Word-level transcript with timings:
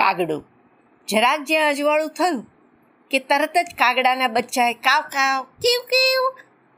કાગડું. 0.00 0.42
જરાક 1.08 1.40
જે 1.44 1.58
અજવાળું 1.58 2.10
થયું 2.10 2.42
કે 3.10 3.18
તરત 3.18 3.56
જ 3.56 3.74
કાગડાના 3.74 4.28
બચ્ચાએ 4.28 4.74
કાવ 4.86 5.02
કાવ 5.02 5.44
કેવ 5.44 5.80
કેવ 5.92 6.22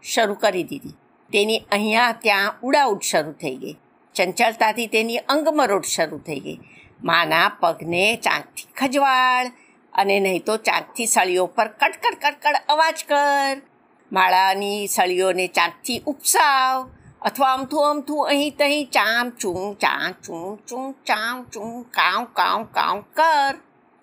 શરૂ 0.03 0.35
કરી 0.35 0.65
દીધી. 0.65 0.95
તેની 1.33 1.59
અહીંયા 1.73 2.13
ત્યાં 2.23 2.55
ઉડાઉડ 2.63 3.03
શરૂ 3.03 3.33
થઈ 3.33 3.57
ગઈ. 3.57 3.77
ચંચળતાથી 4.15 4.87
તેની 4.87 5.19
અંગમરોડ 5.19 5.85
શરૂ 5.85 6.19
થઈ 6.19 6.41
ગઈ. 6.41 6.59
માના 7.05 7.49
પગને 7.61 8.05
ચાંકથી 8.17 8.67
ખજવાળ 8.77 9.47
અને 9.93 10.17
નહીં 10.21 10.45
તો 10.45 10.57
ચાંકથી 10.57 11.07
સળીઓ 11.07 11.47
પર 11.47 11.69
કડકડ 11.81 12.17
કડકડ 12.23 12.57
અવાજ 12.69 13.05
કર. 13.09 13.57
માળાની 14.13 14.87
સળીઓને 14.87 15.47
ચાંકથી 15.47 16.03
ઉપસાવ. 16.07 16.91
અથવા 17.29 17.49
આમથું 17.55 17.83
આમથું 17.89 18.29
અહીં 18.29 18.55
તહીં 18.59 18.89
ચામ 18.97 19.29
ચૂં 19.41 19.75
ચા 19.83 20.07
ચૂં 20.25 20.49
ચૂં 20.69 20.89
ચામ 21.09 21.37
ચૂં 21.53 21.75
કાવ 21.99 22.25
કાવ 22.39 22.61
કાવ 22.77 22.97
કર. 23.19 23.55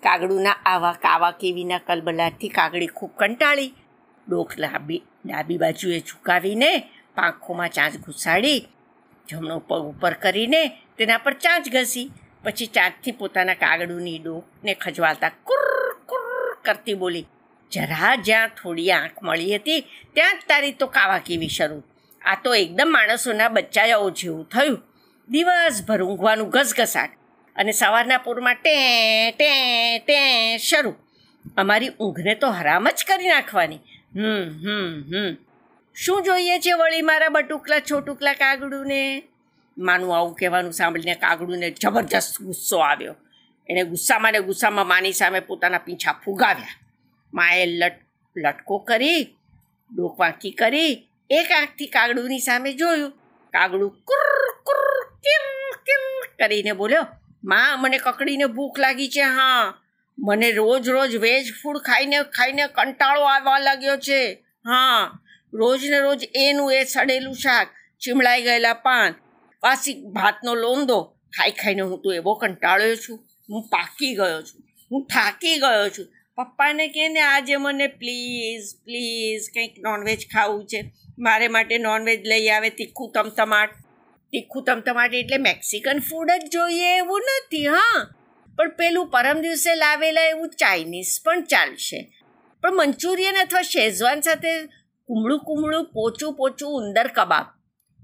કાગડુના 0.03 0.57
આવા 0.65 0.93
કાવા 1.05 1.31
કેવીના 1.41 1.79
કલબલાટથી 1.87 2.49
કાગડી 2.49 2.87
ખૂબ 2.97 3.11
કંટાળી. 3.19 3.73
ડોક 4.27 4.51
લાંબી, 4.57 5.01
ડાબી 5.25 5.57
બાજુએ 5.57 5.99
ઝુકાવીને 5.99 6.71
પાંખોમાં 7.15 7.75
ચાંચ 7.77 7.95
ઘુસાડી, 8.05 8.61
જમણો 9.27 9.59
પગ 9.59 9.81
ઉપર 9.91 10.15
કરીને 10.23 10.61
તેના 10.97 11.17
પર 11.17 11.35
ચાંચ 11.43 11.65
ઘસી, 11.75 12.07
પછી 12.43 12.73
ચાંચથી 12.75 13.17
પોતાના 13.19 13.61
કાગડુની 13.63 14.19
ડોકને 14.19 14.73
ખજવાલતા 14.83 15.33
કુર 15.47 15.67
કુર 16.09 16.55
કરતી 16.65 16.99
બોલી, 17.01 17.27
જરા 17.71 18.15
જ્યાં 18.27 18.55
થોડી 18.57 18.91
આંખ 18.91 19.19
મળી 19.23 19.55
હતી, 19.55 19.81
ત્યાં 20.13 20.39
જ 20.39 20.47
તારી 20.47 20.77
તો 20.79 20.87
કાવા 20.87 21.25
કેવી 21.27 21.55
શરૂ 21.57 21.83
આ 22.25 22.35
તો 22.43 22.55
એકદમ 22.55 22.87
માણસોના 22.91 23.49
બચ્ચાઓ 23.49 24.09
જેવું 24.09 24.49
થયું. 24.49 24.81
દિવસભર 25.29 26.03
ઊંઘવાનું 26.03 26.49
ઘસઘસાટ 26.49 27.09
અને 27.55 27.71
સવારના 27.71 28.17
પૂરમાં 28.17 28.55
ટે 28.55 29.31
ટે 29.31 29.99
ટે 29.99 30.57
શરૂ. 30.57 30.93
અમારી 31.57 31.89
ઊંઘને 31.89 32.35
તો 32.35 32.47
હરામ 32.47 32.87
જ 32.89 33.05
કરી 33.07 33.27
નાખવાની. 33.27 33.75
હમ 34.15 34.49
હમ 34.65 35.03
હમ. 35.13 35.35
શું 35.95 36.23
જોઈએ 36.23 36.59
છે 36.59 36.71
વળી 36.71 37.01
મારા 37.01 37.29
બટુકલા, 37.29 37.79
છોટુકલા 37.79 38.33
કાગડુને? 38.33 39.23
માનું 39.77 40.17
આવું 40.17 40.35
કહેવાનું 40.35 40.73
સાંભળીને 40.73 41.15
કાગડુને 41.15 41.71
જબરજસ્ત 41.71 42.41
ગુસ્સો 42.41 42.77
આવ્યો. 42.77 43.15
એણે 43.69 43.83
ગુસ્સામાં 43.83 44.31
ને 44.31 44.39
ગુસ્સામાં 44.39 44.87
માની 44.87 45.13
સામે 45.13 45.39
પોતાના 45.39 45.77
પીંછા 45.77 46.13
ફુગાવ્યા. 46.25 46.67
માએ 47.33 47.65
લટ, 47.65 47.93
લટકો 48.37 48.77
કરી, 48.77 49.35
ડોકવાંકી 49.95 50.51
કરી 50.51 51.08
એક 51.31 51.51
આંખથી 51.51 51.87
કાગડુની 51.87 52.39
સામે 52.39 52.73
જોયું. 52.73 53.09
કાગડું 53.53 53.91
કુર 53.91 54.51
કુર, 54.63 55.03
કિમ 55.03 55.71
કિમ 55.71 56.21
કરીને 56.37 56.71
બોલ્યો, 56.71 57.05
માં, 57.43 57.81
મને 57.81 57.97
કકડીને 57.97 58.45
ભૂખ 58.45 58.79
લાગી 58.79 59.09
છે, 59.09 59.21
હા. 59.21 59.81
મને 60.19 60.51
રોજ 60.51 60.89
રોજ 60.89 61.15
વેજ 61.15 61.45
ફૂડ 61.63 61.77
ખાઈને 61.77 62.23
ખાઈને 62.23 62.67
કંટાળો 62.67 63.21
આવવા 63.21 63.59
લાગ્યો 63.59 63.97
છે, 63.97 64.33
હા. 64.65 65.19
રોજ 65.53 65.85
ને 65.85 65.99
રોજ 65.99 66.27
એનું 66.35 66.73
એ 66.73 66.83
સડેલું 66.83 67.33
શાક 67.33 67.67
ચીમળાઈ 67.99 68.41
ગયેલા 68.41 68.73
પાન 68.73 69.13
વાસી 69.63 69.93
ભાતનો 69.93 70.55
લોંદો. 70.55 71.15
ખાઈ 71.37 71.51
ખાઈને 71.51 71.81
હું 71.81 72.01
તો 72.01 72.13
એવો 72.13 72.33
કંટાળ્યો 72.33 72.95
છું. 72.95 73.19
હું 73.49 73.67
પાકી 73.67 74.15
ગયો 74.15 74.41
છું. 74.41 74.63
હું 74.91 75.05
થાકી 75.05 75.57
ગયો 75.57 75.89
છું. 75.89 76.05
પપ્પાને 76.39 76.87
કહે 76.87 77.09
ને, 77.09 77.19
આજે 77.19 77.55
મને 77.55 77.87
પ્લીઝ 77.87 78.63
પ્લીઝ 78.85 79.41
કંઈક 79.53 79.75
નોનવેજ 79.79 80.19
ખાવું 80.33 80.65
છે. 80.65 80.91
મારે 81.19 81.47
માટે 81.47 81.77
નોનવેજ 81.77 82.27
લઈ 82.27 82.47
આવે 82.47 82.69
તીખું 82.69 83.11
તમતમાટ. 83.11 83.69
તીખું 84.31 84.63
તમતમાટ 84.63 85.13
એટલે 85.13 85.37
મેક્સિકન 85.37 85.99
ફૂડ 85.99 86.31
જ 86.31 86.49
જોઈએ 86.51 86.97
એવું 86.97 87.21
નથી, 87.21 87.67
હા. 87.67 88.15
પણ 88.57 88.69
પેલું 88.69 89.07
પરમ 89.07 89.41
દિવસે 89.41 89.75
લાવેલા 89.75 90.21
એવું 90.21 90.49
ચાઇનીઝ 90.49 91.05
પણ 91.25 91.43
ચાલશે. 91.43 92.13
પણ 92.61 92.75
મંચુરિયન 92.75 93.35
અથવા 93.35 93.61
શેઝવાન 93.61 94.21
સાથે 94.21 94.65
કુમળું 95.05 95.39
કુમળું, 95.39 95.91
પોચું 95.91 96.33
પોચું, 96.33 96.69
ઉંદર 96.69 97.07
કબાબ. 97.07 97.45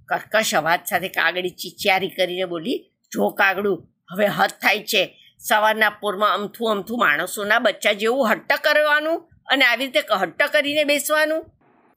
કર્કશ 0.06 0.56
અવાજ 0.56 0.80
સાથે 0.90 1.08
કાગડી 1.08 1.50
ચીચિયારી 1.50 2.09
કરીને 2.09 2.46
બોલી, 2.46 2.92
જો 3.12 3.30
કાગડું 3.30 3.88
હવે 4.12 4.26
હદ 4.26 4.50
થાય 4.50 4.80
છે. 4.80 5.25
સવારના 5.50 5.94
પોરમાં 6.02 6.34
અમથું 6.38 6.72
અમથું 6.74 7.02
માણસોના 7.04 7.60
બચ્ચા 7.60 7.96
જેવું 8.02 8.30
હટ્ટ 8.30 8.64
કરવાનું 8.66 9.18
અને 9.52 9.64
આવી 9.66 9.88
રીતે 9.88 10.02
હટ્ટ 10.22 10.52
કરીને 10.54 10.84
બેસવાનું 10.92 11.44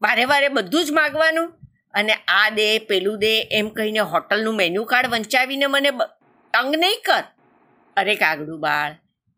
વારે 0.03 0.25
વારે 0.33 0.49
બધું 0.57 0.87
જ 0.87 0.97
માગવાનું 0.99 1.49
અને 1.95 2.15
આ 2.29 2.49
દે, 2.51 2.69
પેલું 2.89 3.19
દે 3.19 3.33
એમ 3.59 3.69
કહીને 3.77 4.03
હોટલનું 4.13 4.57
મેન્યુ 4.61 4.85
કાર્ડ 4.85 5.13
વંચાવીને 5.15 5.67
મને 5.67 5.91
તંગ 6.55 6.75
નહીં 6.77 7.01
કર. 7.07 7.25
અરે 7.97 8.15
કાગડું 8.15 8.61
બાળ, 8.61 8.93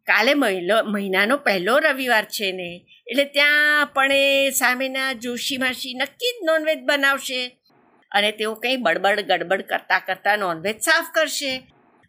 કાલે 0.07 0.33
મહિલો, 0.35 0.77
મહિનાનો 0.85 1.37
પહેલો 1.47 1.75
રવિવાર 1.79 2.27
છે 2.37 2.49
ને, 2.53 2.71
એટલે 3.07 3.25
ત્યાં 3.37 3.93
પણ 3.95 4.13
એ 4.13 4.51
સામેના 4.61 5.11
જોશી 5.23 5.59
માસી 5.59 5.95
નક્કી 5.95 6.33
જ 6.37 6.47
નોનવેજ 6.49 6.81
બનાવશે 6.89 7.41
અને 8.13 8.31
તેઓ 8.39 8.55
કંઈ 8.55 8.83
બડબડ 8.85 9.29
ગડબડ 9.31 9.63
કરતાં 9.71 10.03
કરતાં 10.07 10.39
નોનવેજ 10.39 10.79
સાફ 10.87 11.11
કરશે. 11.15 11.53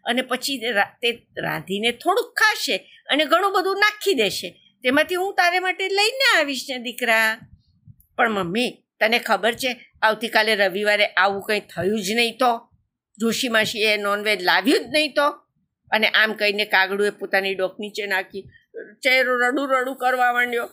અને 0.04 0.22
પછી 0.22 0.58
તે 1.02 1.10
રાંધીને 1.38 1.92
થોડુંક 1.92 2.34
ખાશે 2.38 2.76
અને 3.10 3.24
ઘણું 3.24 3.52
બધું 3.52 3.76
નાખી 3.76 4.14
દેશે. 4.14 4.58
તેમાંથી 4.82 5.14
હું 5.14 5.34
તારે 5.34 5.58
માટે 5.58 5.88
લઈને 5.88 6.38
આવીશ 6.38 6.66
ને 6.70 6.78
દીકરા. 6.78 7.38
પણ 8.16 8.30
મમ્મી, 8.30 8.84
તને 9.00 9.18
ખબર 9.18 9.52
છે, 9.52 9.76
આવતીકાલે 10.02 10.54
રવિવારે 10.54 11.06
આવું 11.06 11.42
કંઈ 11.42 11.60
થયું 11.60 12.02
જ 12.02 12.10
નહીં 12.10 12.38
તો? 12.38 12.68
જોશી 13.18 13.48
માસીએ 13.48 13.96
નોનવેજ 13.96 14.42
લાવ્યું 14.42 14.78
જ 14.78 14.82
નહીં 14.92 15.14
તો? 15.14 15.28
અને 15.90 16.08
આમ 16.08 16.32
કહીને 16.32 16.64
કાગડુએ 16.64 17.10
પોતાની 17.10 17.54
ડોક 17.54 17.80
નીચે 17.80 18.06
નાખી, 18.06 18.42
ચહેરો 19.04 19.38
રડું 19.38 19.68
રડું 19.70 19.96
કરવા 19.96 20.32
માંડ્યો. 20.32 20.66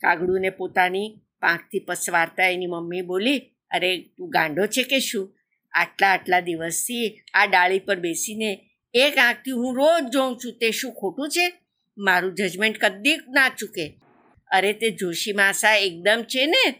કાગડુને 0.00 0.50
પોતાની 0.50 1.20
પાંખથી 1.40 1.78
પસવારતા 1.78 2.48
એની 2.48 2.66
મમ્મી 2.66 3.02
બોલી, 3.02 3.38
અરે, 3.70 3.98
તું 4.18 4.30
ગાંડો 4.30 4.66
છે 4.66 4.82
કે 4.82 5.00
શું? 5.00 5.36
આટલા 5.74 6.12
આટલા 6.12 6.40
દિવસથી 6.40 7.20
આ 7.34 7.46
ડાળી 7.46 7.78
પર 7.78 7.96
બેસીને 7.96 8.68
એક 8.94 9.18
આંખથી 9.18 9.50
હું 9.50 9.76
રોજ 9.76 10.02
જોઉં 10.02 10.38
છું, 10.44 10.58
તે 10.58 10.70
શું 10.70 10.92
ખોટું 10.92 11.28
છે? 11.28 11.52
મારું 11.98 12.34
જજમેન્ટ 12.34 12.78
કદી 12.78 13.16
ના 13.16 13.48
ચૂકે. 13.48 13.98
અરે, 14.50 14.72
તે 14.72 14.90
જોશી 14.90 15.32
માસા 15.32 15.74
એકદમ 15.74 16.22
છે 16.22 16.46
ને? 16.46 16.70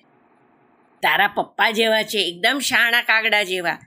તારા 1.02 1.26
પપ્પા 1.26 1.70
જેવા 1.70 2.02
છે, 2.02 2.18
એકદમ 2.18 2.58
શાણા 2.58 3.02
કાગડા 3.02 3.42
જેવા. 3.42 3.78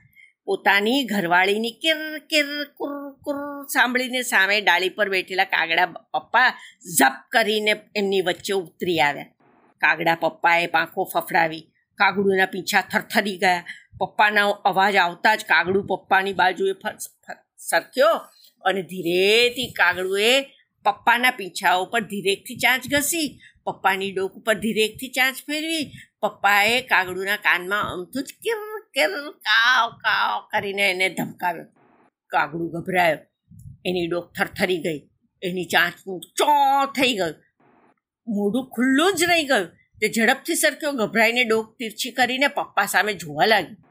પોતાની 0.44 1.04
ઘરવાળીની 1.04 1.70
કિર 1.70 2.18
કિર, 2.18 2.64
કુર 2.64 3.12
કુર 3.12 3.66
સાંભળીને 3.66 4.22
સામે 4.22 4.60
ડાળી 4.60 4.88
પર 4.88 5.08
બેઠેલા 5.08 5.44
કાગડા 5.44 5.86
પપ્પા 5.86 6.50
ઝપ 6.98 7.12
કરીને 7.30 7.76
એમની 7.96 8.20
વચ્ચે 8.20 8.52
ઉતરી 8.52 9.00
આવ્યા. 9.00 9.26
કાગડા 9.78 10.14
પપ્પાએ 10.14 10.66
પાંખો 10.66 11.04
ફફડાવી. 11.04 11.60
કાગડુના 11.94 12.46
પીંછા 12.46 12.80
થરથરી 12.80 13.38
ગયા. 13.38 13.64
પપ્પાના 13.98 14.44
અવાજ 14.48 14.96
આવતા 14.96 15.34
જ 15.34 15.44
કાગડું 15.44 15.86
પપ્પાની 15.86 16.32
બાજુએ 16.32 16.72
સરક્યો 17.58 18.14
અને 18.62 18.82
ધીરેથી 18.82 19.72
કાગડુએ 19.72 20.52
પપ્પાના 20.84 21.30
પીંછા 21.30 21.74
ઉપર 21.74 22.00
ધીરેકથી 22.00 22.56
ચાંચ 22.56 22.82
ઘસી, 22.94 23.40
પપ્પાની 23.64 24.12
ડોક 24.12 24.32
ઉપર 24.32 24.54
ધીરેકથી 24.54 25.08
ચાંચ 25.08 25.36
ફેરવી, 25.36 25.92
પપ્પાએ 26.22 26.80
કાગડુના 26.80 27.36
કાનમાં 27.36 27.92
અમથું 27.92 28.22
જ 28.22 28.26
કેમ 28.42 28.78
કેમ, 28.94 29.30
કાવ 29.30 29.90
કાવ 29.90 30.48
કરીને 30.52 30.90
એને 30.90 31.08
ધમકાવ્યો. 31.08 31.64
કાગડું 32.26 32.70
ગભરાયો. 32.70 33.18
એની 33.86 34.06
ડોક 34.06 34.32
થરથરી 34.32 34.78
ગઈ. 34.78 34.98
એની 35.42 35.64
ચાંચનું 35.64 36.20
ચો 36.20 36.52
થઈ 36.86 37.14
ગયું. 37.14 37.34
મોઢું 38.28 38.70
ખુલ્લું 38.70 39.14
જ 39.14 39.24
રહી 39.24 39.44
ગયું. 39.44 39.66
તે 40.00 40.08
ઝડપથી 40.08 40.54
સરક્યો, 40.54 40.92
ગભરાઈને 40.92 41.44
ડોક 41.44 41.76
તીરછી 41.78 42.10
કરીને 42.10 42.48
પપ્પા 42.48 42.86
સામે 42.86 43.14
જોવા 43.14 43.46
લાગી 43.46 43.85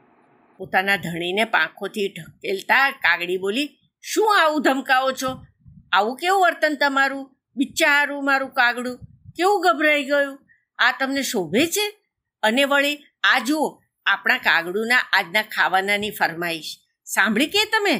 પોતાના 0.58 0.96
ધણીને 0.96 1.44
પાંખોથી 1.44 2.08
ઢકેલતા 2.08 2.90
કાગડી 2.90 3.38
બોલી, 3.38 3.78
શું 4.00 4.40
આવું 4.40 4.62
ધમકાવો 4.62 5.12
છો? 5.12 5.46
આવું 5.92 6.16
કેવું 6.16 6.42
વર્તન 6.42 6.76
તમારું? 6.80 7.36
બિચારું 7.56 8.24
મારું 8.24 8.50
કાગડું. 8.50 8.98
કેવું 9.36 9.62
ગભરાઈ 9.62 10.04
ગયું? 10.04 10.38
આ 10.78 10.92
તમને 10.92 11.22
શોભે 11.22 11.66
છે? 11.66 11.98
અને 12.42 12.64
વળી, 12.64 12.96
આ 13.24 13.38
જુઓ, 13.38 13.82
આપણા 14.06 14.38
કાગડુના 14.38 14.96
આજના 14.96 15.42
ખાવાનાની 15.42 16.10
ફરમાઈશ. 16.10 16.78
સાંભળી 17.04 17.46
કે 17.46 17.64
તમે? 17.64 17.98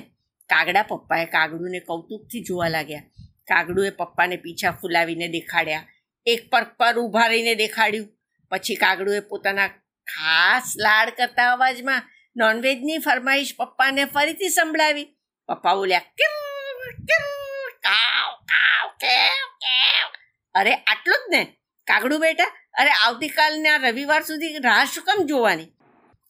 કાગડા 0.48 0.82
પપ્પાએ 0.82 1.24
કાગડુને 1.24 1.80
કૌતુકથી 1.80 2.42
જોવા 2.42 2.68
લાગ્યા. 2.68 3.02
કાગડુએ 3.48 3.90
પપ્પાને 3.90 4.36
પીછા 4.36 4.70
ફૂલાવીને 4.70 5.28
દેખાડ્યા. 5.28 5.86
એક 6.26 6.50
પર 6.50 6.64
પર 6.64 6.98
ઊભા 6.98 7.26
રહીને 7.26 7.54
દેખાડ્યું. 7.54 8.08
પછી 8.50 8.74
કાગડુએ 8.74 9.20
પોતાના 9.20 9.66
ખાસ 10.06 10.74
લાડ 10.76 11.10
કરતા 11.10 11.52
અવાજમાં 11.52 12.02
નોનવેજની 12.36 12.98
ફરમાઈશ 12.98 13.54
પપ્પાને 13.56 14.04
ફરીથી 14.04 14.48
સંભળાવી. 14.48 15.04
પપ્પા 15.48 15.74
બોલ્યા 15.74 15.98
કિર 15.98 16.92
કેમ, 16.92 17.68
કાવ 17.80 18.34
કાવ, 18.34 18.88
કેવ 18.88 19.46
કેવ. 19.46 20.08
અરે, 20.54 20.74
આટલું 20.74 21.16
જ 21.16 21.34
ને? 21.34 21.44
કાગડું 21.86 22.20
બેટા? 22.20 22.44
અરે, 22.78 22.90
આવતીકાલના 22.90 23.76
રવિવાર 23.76 24.22
સુધી 24.22 24.58
રાહ 24.58 24.84
શું 24.84 25.04
કેમ 25.04 25.26
જોવાની? 25.26 25.66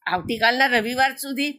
આવતીકાલના 0.07 0.67
રવિવાર 0.67 1.17
સુધી 1.17 1.51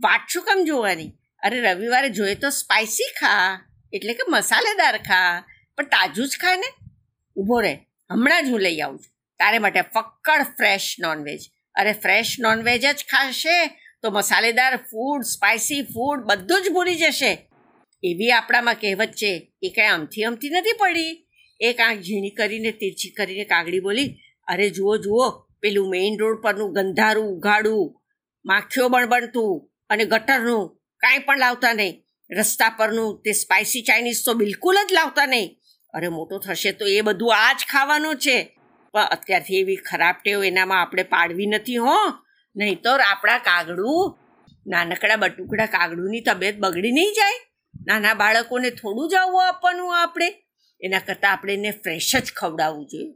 વાટ 0.00 0.28
શું 0.28 0.42
કેમ 0.42 0.64
જોવાની? 0.64 1.12
અરે, 1.42 1.60
રવિવારે 1.60 2.08
જોઈએ 2.08 2.34
તો 2.34 2.50
સ્પાઇસી 2.50 3.12
ખા, 3.20 3.66
એટલે 3.92 4.14
કે 4.14 4.22
મસાલેદાર 4.28 4.96
ખા, 4.96 5.44
પણ 5.76 5.84
તાજું 5.84 6.28
જ 6.28 6.36
ખા 6.40 6.56
ને? 6.56 6.86
ઊભો 7.36 7.60
રહે, 7.60 7.74
હમણાં 8.10 8.46
જ 8.46 8.50
હું 8.50 8.60
લઈ 8.60 8.80
આવું 8.80 8.98
છું. 8.98 9.20
તારે 9.38 9.58
માટે 9.58 9.80
ફક્કડ 9.80 10.42
ફ્રેશ 10.42 10.96
નોનવેજ 11.00 11.40
અરે 11.74 11.92
ફ્રેશ 11.92 12.36
નોનવેજ 12.40 12.86
જ 12.86 13.04
ખાશે 13.04 13.80
તો 14.02 14.10
મસાલેદાર 14.10 14.76
ફૂડ 14.76 15.22
સ્પાઇસી 15.22 15.82
ફૂડ 15.82 16.20
બધું 16.20 16.62
જ 16.62 16.68
ભૂલી 16.68 16.94
જશે. 16.94 17.48
એવી 18.02 18.30
આપણામાં 18.30 18.74
કહેવત 18.74 19.08
છે, 19.08 19.52
એ 19.62 19.68
કાંઈ 19.68 19.88
અમથી 19.88 20.22
અમથી 20.22 20.50
નથી 20.50 20.72
પડી. 20.78 21.26
એક 21.60 21.80
આંખ 21.80 21.98
ઝીણી 21.98 22.30
કરીને, 22.30 22.70
તીરછી 22.72 23.10
કરીને 23.10 23.44
કાગડી 23.44 23.80
બોલી, 23.80 24.16
અરે 24.48 24.70
જુઓ 24.70 24.96
જુઓ, 24.96 25.30
પેલું 25.60 25.90
મેઇન 25.90 26.18
રોડ 26.18 26.42
પરનું 26.42 26.72
ગંધારું, 26.72 27.24
ઉઘાડું, 27.24 28.00
માખીઓ 28.44 28.88
બણબણતું 28.88 29.70
અને 29.90 30.04
ગટરનું 30.04 30.76
કાંઈ 30.96 31.18
પણ 31.18 31.38
લાવતા 31.38 31.72
નહીં. 31.72 32.04
રસ્તા 32.30 32.68
પરનું 32.68 33.22
તે 33.22 33.32
સ્પાઇસી 33.32 33.82
ચાઇનીઝ 33.82 34.24
તો 34.26 34.34
બિલકુલ 34.34 34.76
જ 34.88 34.92
લાવતા 34.92 35.26
નહીં. 35.26 35.58
અરે 35.94 36.08
મોટો 36.08 36.38
થશે 36.38 36.72
તો 36.72 36.86
એ 36.86 37.00
બધું 37.00 37.36
આ 37.36 37.52
જ 37.52 37.56
ખાવાનું 37.70 38.16
છે. 38.16 38.56
પણ 38.92 39.00
અત્યારથી 39.00 39.56
એવી 39.56 39.76
ખરાબ 39.76 40.14
ટેવ 40.24 40.44
એનામાં 40.44 40.80
આપણે 40.80 41.02
પાડવી 41.02 41.46
નથી 41.46 41.76
હો. 41.76 41.96
નહીંતર 42.56 43.00
આપણા 43.00 43.38
કાગડું, 43.38 44.18
નાનકડા 44.66 45.16
બટુકડા 45.16 45.66
કાગડુંની 45.66 46.20
તબિયત 46.20 46.58
બગડી 46.58 46.92
નહીં 46.92 47.12
જાય. 47.12 47.54
નાના 47.86 48.14
બાળકોને 48.14 48.70
થોડું 48.70 49.08
જ 49.08 49.14
આવવું 49.14 49.48
આપવાનું 49.48 50.02
આપણે. 50.02 50.42
એના 50.80 50.98
કરતાં 50.98 51.32
આપણે 51.32 51.54
એને 51.54 51.70
ફ્રેશ 51.70 52.16
જ 52.16 52.32
ખવડાવવું 52.36 52.86
જોઈએ. 52.86 53.14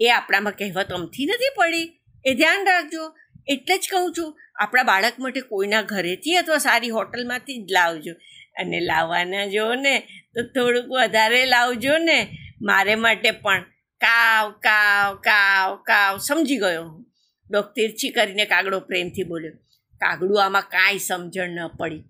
એ 0.00 0.10
આપણામાં 0.10 0.52
કહેવત 0.52 0.92
અમથી 0.92 1.26
નથી 1.26 1.54
પડી. 1.56 2.00
એ 2.24 2.34
ધ્યાન 2.34 2.66
રાખજો. 2.66 3.14
એટલે 3.48 3.78
જ 3.78 3.88
કહું 3.90 4.14
છું, 4.18 4.38
આપણા 4.60 4.82
બાળક 4.82 5.12
માટે 5.18 5.40
કોઈના 5.40 5.82
ઘરેથી 5.82 6.36
અથવા 6.36 6.58
સારી 6.58 6.88
હોટલમાંથી 6.88 7.64
જ 7.64 7.72
લાવજો. 7.72 8.12
અને 8.60 8.80
લાવવાના 8.80 9.46
જો 9.46 9.74
ને, 9.74 9.98
તો 10.34 10.42
થોડુંક 10.42 10.86
વધારે 10.86 11.46
લાવજો 11.46 11.98
ને. 11.98 12.28
મારે 12.62 12.94
માટે 12.94 13.30
પણ 13.30 13.62
કાવ 14.00 14.50
કાવ 14.50 15.14
કાવ 15.16 15.76
કાવ 15.76 16.18
સમજી 16.18 16.56
ગયો 16.56 16.84
હું. 16.84 17.06
ડોક 17.50 17.72
તિરછી 17.74 18.10
કરીને 18.10 18.44
કાગડો 18.44 18.80
પ્રેમથી 18.80 19.22
બોલ્યો, 19.22 19.52
કાગડું 20.00 20.44
આમાં 20.44 20.62
કાંઈ 20.62 20.98
સમજણ 20.98 21.48
ન 21.48 21.68
પડી. 21.68 22.04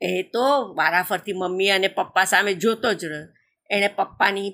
એ 0.00 0.22
તો 0.22 0.74
વારાફરતી 0.74 1.32
મમ્મી 1.32 1.70
અને 1.70 1.88
પપ્પા 1.88 2.24
સામે 2.24 2.54
જોતો 2.54 2.94
જ 2.94 3.04
રહ્યો. 3.04 3.28
એણે 3.70 3.88
પપ્પાની 3.88 4.50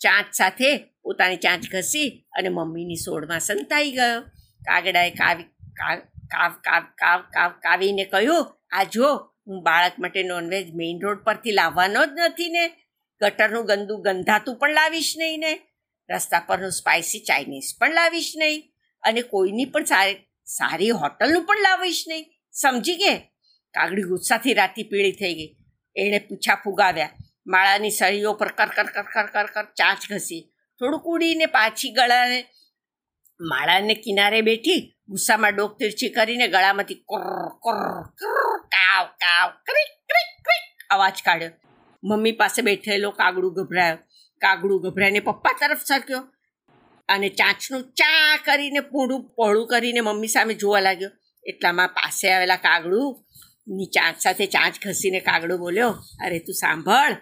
ચાંચ 0.00 0.26
સાથે 0.32 0.76
પોતાની 0.76 1.36
ચાંચ 1.36 1.64
ઘસી 1.72 2.26
અને 2.32 2.48
મમ્મીની 2.48 2.96
સોળમાં 2.96 3.40
સંતાઈ 3.40 3.92
ગયો. 3.92 4.20
કાગડાએ 4.64 5.10
કાવી, 5.10 5.42
કાવ 5.72 5.98
કાવ 6.30 6.52
કાવ 6.52 6.82
કાવ 6.82 7.20
કાવ 7.20 7.50
કાવીને 7.50 8.04
કહ્યું, 8.04 8.60
આ 8.70 8.84
જો, 8.84 9.16
હું 9.46 9.62
બાળક 9.62 9.98
માટે 9.98 10.22
નોનવેજ 10.22 10.74
મેઇન 10.74 11.00
રોડ 11.02 11.18
પરથી 11.18 11.50
લાવવાનો 11.50 12.06
જ 12.06 12.10
નથી 12.16 12.48
ને. 12.48 12.68
ગટરનું 13.20 13.66
ગંદુ 13.66 13.96
ગંધાતું 13.96 14.56
પણ 14.56 14.72
લાવીશ 14.72 15.14
નહીં 15.18 15.40
ને. 15.40 15.60
રસ્તા 16.10 16.40
પરનું 16.40 16.72
સ્પાઇસી 16.72 17.20
ચાઇનીઝ 17.20 17.78
પણ 17.78 17.94
લાવીશ 17.94 18.32
નહીં. 18.36 18.73
અને 19.04 19.22
કોઈની 19.22 19.64
પણ 19.64 19.84
સારી 19.84 20.16
સારી 20.44 20.90
હોટલનું 20.90 21.46
પણ 21.46 21.56
લાવીશ 21.62 22.04
નહીં. 22.08 22.24
સમજી 22.52 22.96
ગયે? 22.96 23.18
કાગડી 23.74 24.02
ગુસ્સાથી 24.02 24.54
રાતી 24.54 24.82
પીળી 24.82 25.12
થઈ 25.12 25.34
ગઈ. 25.34 25.56
એણે 25.96 26.18
પૂછા 26.18 26.54
ફુગાવ્યા. 26.54 27.10
માળાની 27.46 27.90
સળીઓ 27.90 28.32
પર 28.32 28.48
કર 28.48 28.66
કર 28.66 28.84
કર 28.84 29.02
કર 29.02 29.26
કર 29.26 29.46
કર 29.46 29.64
ચાંચ 29.64 30.12
ઘસી. 30.12 30.52
થોડુંક 30.80 31.02
ઉડીને 31.02 31.46
પાછી 31.46 31.90
ગળાને, 31.90 32.44
માળાને 33.40 33.94
કિનારે 33.94 34.40
બેઠી 34.40 34.96
ગુસ્સામાં 35.08 35.54
ડોક 35.54 35.78
તીરછી 35.78 36.08
કરીને 36.08 36.48
ગળામાંથી 36.48 36.94
કર 36.94 37.48
કર 37.48 38.02
કર, 38.02 38.58
કાવ 38.66 39.06
કાવ 39.06 39.50
ક્રિક 39.50 39.90
ક્રિક 40.06 40.44
ક્રિક 40.44 40.86
અવાજ 40.90 41.22
કાઢ્યો. 41.24 41.50
મમ્મી 42.04 42.32
પાસે 42.32 42.62
બેઠેલો 42.62 43.10
કાગડું 43.10 43.54
ગભરાયો. 43.54 43.96
કાગડું 44.40 44.82
ગભરાઈને 44.82 45.20
પપ્પા 45.20 45.58
તરફ 45.60 45.78
સરક્યો. 45.78 46.33
અને 47.08 47.28
ચાંચનું 47.28 47.82
ચા 47.82 48.36
કરીને 48.44 48.80
પૂંડું 48.80 49.28
પહોળું 49.28 49.66
કરીને 49.66 50.00
મમ્મી 50.00 50.28
સામે 50.28 50.54
જોવા 50.54 50.80
લાગ્યો. 50.80 51.10
એટલામાં 51.46 51.88
પાસે 51.88 52.32
આવેલા 52.32 52.56
કાગડું 52.56 53.24
ચાંચ 53.84 54.16
સાથે 54.20 54.46
ચાંચ 54.46 54.86
ઘસીને 54.86 55.20
કાગડો 55.20 55.58
બોલ્યો, 55.58 55.90
અરે 56.24 56.38
તું 56.38 56.54
સાંભળ, 56.54 57.12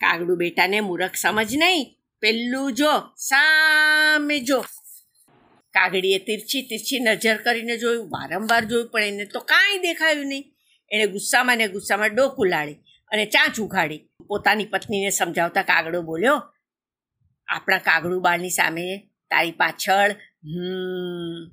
કાગડું 0.00 0.36
બેટાને 0.36 0.80
મૂરખ 0.80 1.14
સમજ 1.14 1.56
નહીં. 1.56 1.96
પેલું 2.20 2.72
જો, 2.72 2.92
સામે 3.16 4.40
જો. 4.40 4.60
કાગડીએ 5.74 6.18
તીરછી 6.18 6.62
તીરછી 6.62 7.00
નજર 7.00 7.36
કરીને 7.36 7.76
જોયું. 7.76 8.08
વારંવાર 8.08 8.64
જોયું, 8.64 8.90
પણ 8.90 9.02
એને 9.02 9.24
તો 9.24 9.40
કાંઈ 9.40 9.78
દેખાયું 9.78 10.26
નહીં. 10.26 10.54
એણે 10.90 11.06
ગુસ્સામાં 11.06 11.58
ને 11.58 11.68
ગુસ્સામાં 11.68 12.14
ડોકું 12.14 12.46
લાળી 12.46 12.74
અને 13.10 13.24
ચાંચ 13.26 13.60
ઉઘાડી. 13.60 14.10
પોતાની 14.28 14.64
પત્નીને 14.64 15.10
સમજાવતા 15.10 15.62
કાગડો 15.62 16.02
બોલ્યો 16.02 16.36
આપણા 17.48 17.78
કાગડું 17.78 18.22
બાળની 18.22 18.50
સામે 18.50 19.08
તારી 19.30 19.50
પાછળ. 19.50 20.10
હમ. 20.44 21.50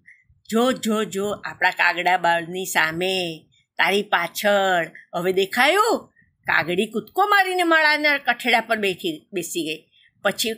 જો 0.49 0.71
જો 0.71 1.03
જો, 1.03 1.29
આપણા 1.31 1.69
કાગડા 1.69 2.17
બાળની 2.17 2.65
સામે 2.65 3.45
તારી 3.77 4.03
પાછળ. 4.03 4.91
હવે 5.15 5.33
દેખાયું? 5.33 6.11
કાગડી 6.43 6.85
કૂદકો 6.85 7.27
મારીને 7.27 7.63
માળાના 7.63 8.17
કઠેડા 8.17 8.61
પર 8.61 8.77
બેઠી, 8.77 9.27
બેસી 9.33 9.63
ગઈ. 9.63 9.85
પછી 10.21 10.51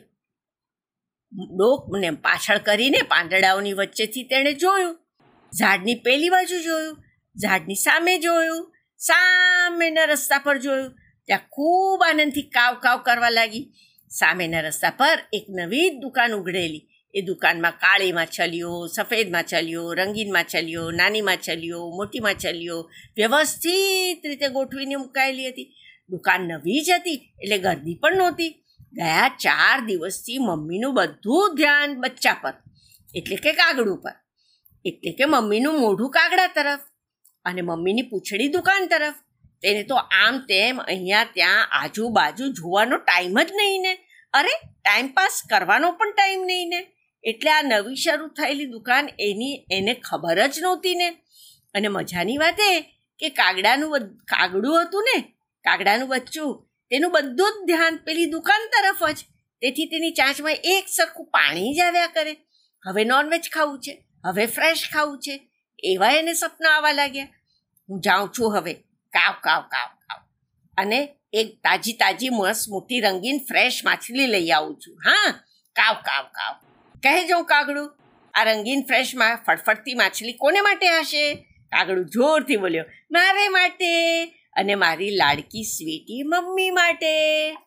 ડોકને 1.56 2.10
પાછળ 2.10 2.58
કરીને 2.58 3.02
પાંદડાઓની 3.02 3.74
વચ્ચેથી 3.74 4.24
તેણે 4.24 4.54
જોયું. 4.54 5.00
ઝાડની 5.60 5.96
પેલી 5.96 6.30
બાજુ 6.30 6.60
જોયું, 6.60 7.04
ઝાડની 7.38 7.76
સામે 7.76 8.18
જોયું, 8.18 8.74
સામેના 8.98 10.06
રસ્તા 10.06 10.38
પર 10.38 10.58
જોયું. 10.58 10.92
ત્યાં 11.26 11.40
ખૂબ 11.50 12.04
આનંદથી 12.04 12.42
કાવ 12.42 12.76
કાવ 12.76 12.98
કરવા 12.98 13.30
લાગી. 13.30 13.74
સામેના 14.12 14.62
રસ્તા 14.62 14.94
પર 15.00 15.20
એક 15.34 15.46
નવી 15.50 15.88
દુકાન 16.02 16.32
ઉઘડેલી. 16.34 16.86
એ 17.14 17.22
દુકાનમાં 17.22 17.80
કાળી 17.84 18.14
માછલીઓ 18.18 18.72
સફેદ 18.96 19.28
માછલીઓ 19.36 19.84
રંગીન 19.94 20.32
માછલીઓ 20.36 20.84
નાની 20.92 21.26
માછલીઓ 21.30 21.80
મોટી 21.98 22.20
માછલીઓ 22.20 22.78
વ્યવસ્થિત 23.18 24.22
રીતે 24.30 24.48
ગોઠવીને 24.50 24.98
મુકાયેલી 24.98 25.50
હતી. 25.52 25.70
દુકાન 26.10 26.42
નવી 26.52 26.82
જ 26.88 26.90
હતી, 26.92 27.20
એટલે 27.42 27.58
ગરદી 27.58 27.98
પણ 28.02 28.18
નહોતી. 28.18 28.52
ગયા 28.94 29.30
ચાર 29.44 29.80
દિવસથી 29.88 30.40
મમ્મીનું 30.40 30.94
બધું 30.94 31.56
ધ્યાન 31.58 31.92
બચ્ચા 32.02 32.38
પર, 32.42 32.56
એટલે 33.16 33.38
કે 33.44 33.52
કાગડું 33.60 34.00
પર, 34.04 34.16
એટલે 34.86 35.12
કે 35.18 35.26
મમ્મીનું 35.26 35.80
મોઢું 35.80 36.12
કાગડા 36.12 36.52
તરફ 36.58 36.84
અને 37.46 37.62
મમ્મીની 37.62 38.10
પૂંછડી 38.12 38.54
દુકાન 38.56 38.88
તરફ. 38.88 39.20
તેને 39.62 39.84
તો 39.84 39.96
આમ 39.96 40.40
તેમ 40.40 40.82
અહીંયા 40.82 41.24
ત્યાં 41.24 41.68
આજુબાજુ 41.72 42.52
જોવાનો 42.54 42.98
ટાઈમ 42.98 43.42
જ 43.44 43.52
નહીં 43.52 43.82
ને. 43.82 43.94
અરે 44.34 44.54
ટાઈમ 44.84 45.08
પાસ 45.08 45.42
કરવાનો 45.50 45.92
પણ 45.92 46.12
ટાઈમ 46.12 46.46
નહીં 46.46 46.70
ને. 46.70 46.82
એટલે 47.24 47.52
આ 47.52 47.62
નવી 47.62 47.96
શરૂ 47.96 48.28
થયેલી 48.28 48.66
દુકાન 48.66 49.10
એની, 49.20 49.66
એને 49.72 49.94
ખબર 49.94 50.48
જ 50.48 50.60
નહોતી 50.62 50.96
ને. 50.96 51.10
અને 51.76 51.88
મજાની 51.88 52.38
વાત 52.38 52.60
એ 52.60 52.82
કે 53.20 53.30
કાગડાનું 53.30 54.00
કાગડું 54.24 54.82
હતું 54.84 55.04
ને, 55.04 55.22
કાગડાનું 55.66 56.08
બચ્ચું, 56.08 56.52
તેનું 56.90 57.12
બધું 57.12 57.52
જ 57.52 57.66
ધ્યાન 57.68 57.98
પેલી 57.98 58.26
દુકાન 58.26 58.68
તરફ 58.68 59.04
જ. 59.12 59.18
તેથી 59.62 59.86
તેની 59.86 60.12
ચાંચમાં 60.12 60.54
એક 60.64 60.86
સરખું 60.88 61.26
પાણી 61.26 61.74
જ 61.74 61.80
આવ્યા 61.80 62.08
કરે. 62.08 62.34
હવે 62.86 63.04
નોનવેજ 63.04 63.50
ખાવું 63.54 63.80
છે, 63.80 64.04
હવે 64.26 64.46
ફ્રેશ 64.46 64.84
ખાવું 64.94 65.20
છે. 65.20 65.40
એવા 65.84 66.12
એને 66.12 66.34
સપના 66.34 66.70
આવવા 66.70 66.92
લાગ્યા. 66.92 67.28
હું 67.90 68.02
જાઉં 68.02 68.30
છું 68.30 68.58
હવે. 68.58 68.76
કાવ 69.14 69.34
કાવ 69.44 69.62
કાવ 69.62 69.88
કાવ. 69.88 70.20
અને 70.78 71.16
એક 71.34 71.56
તાજી 71.64 71.94
તાજી, 71.94 72.30
મસ્ત, 72.30 72.70
મોટી 72.70 73.00
રંગીન 73.00 73.38
ફ્રેશ 73.38 73.82
માછલી 73.86 74.28
લઈ 74.28 74.50
આવું 74.50 74.80
છું. 74.88 74.98
હા, 74.98 75.32
કાવ 75.76 75.94
કાવ 75.94 76.24
કાવ. 76.24 76.54
કહેજો 77.04 77.44
કાગડું? 77.44 77.98
આ 78.34 78.44
રંગીન 78.44 78.82
ફ્રેશમાં 78.82 79.36
ફડફડતી 79.36 79.94
માછલી 79.94 80.34
કોને 80.34 80.62
માટે 80.62 80.88
હશે? 80.90 81.34
કાગડું 81.66 82.06
જોરથી 82.06 82.58
બોલ્યો 82.58 82.86
મારે 83.12 83.48
માટે. 83.48 84.26
અને 84.56 84.76
મારી 84.76 85.10
લાડકી 85.10 85.64
સ્વીટી 85.64 86.24
મમ્મી 86.24 86.70
માટે. 86.70 87.58